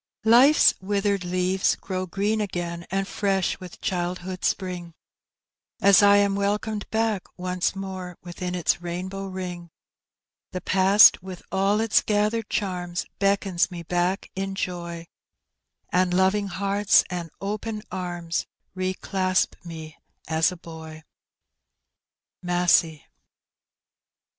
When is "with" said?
3.59-3.79, 11.21-11.43